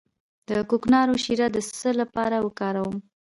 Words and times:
د 0.49 0.51
کوکنارو 0.69 1.15
شیره 1.23 1.47
د 1.51 1.57
څه 1.79 1.89
لپاره 2.01 2.35
وکاروم؟ 2.45 2.95